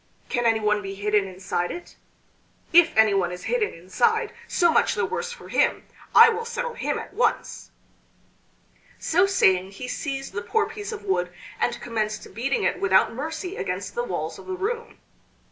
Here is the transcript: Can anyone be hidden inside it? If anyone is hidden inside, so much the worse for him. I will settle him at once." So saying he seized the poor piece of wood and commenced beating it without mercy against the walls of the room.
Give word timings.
Can 0.29 0.47
anyone 0.47 0.81
be 0.81 0.95
hidden 0.95 1.27
inside 1.27 1.69
it? 1.69 1.95
If 2.73 2.97
anyone 2.97 3.31
is 3.31 3.43
hidden 3.43 3.71
inside, 3.75 4.33
so 4.47 4.71
much 4.71 4.95
the 4.95 5.05
worse 5.05 5.31
for 5.31 5.47
him. 5.49 5.85
I 6.15 6.27
will 6.29 6.43
settle 6.43 6.73
him 6.73 6.97
at 6.97 7.13
once." 7.13 7.69
So 8.97 9.27
saying 9.27 9.73
he 9.73 9.87
seized 9.87 10.33
the 10.33 10.41
poor 10.41 10.67
piece 10.67 10.91
of 10.91 11.03
wood 11.05 11.31
and 11.59 11.79
commenced 11.79 12.33
beating 12.33 12.63
it 12.63 12.81
without 12.81 13.13
mercy 13.13 13.57
against 13.57 13.93
the 13.93 14.03
walls 14.03 14.39
of 14.39 14.47
the 14.47 14.53
room. 14.55 14.97